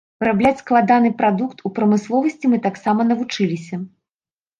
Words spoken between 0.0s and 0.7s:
Вырабляць